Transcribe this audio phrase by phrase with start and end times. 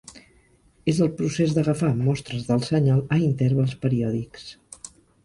[0.93, 4.49] És el procés d'agafar mostres del senyal a intervals periòdics.